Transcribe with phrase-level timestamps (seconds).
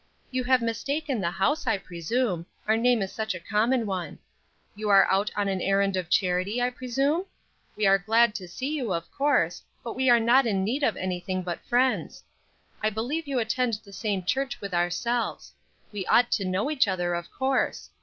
[0.31, 4.17] "You have mistaken the house, I presume; our name is such a common one.
[4.73, 7.27] You are out on an errand of charity, I presume?
[7.75, 10.97] We are glad to see you, of course, but we are not in need of
[10.97, 12.23] anything but friends.
[12.81, 15.53] I believe you attend the same church with ourselves;
[15.91, 17.91] we ought to know each other, of course.